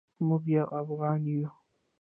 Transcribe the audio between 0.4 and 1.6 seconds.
یو افغان یو